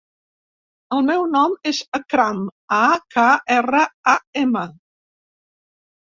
[0.95, 2.39] El meu nom és Akram:
[2.79, 2.81] a,
[3.17, 3.27] ca,
[3.59, 3.85] erra,
[4.17, 4.67] a, ema.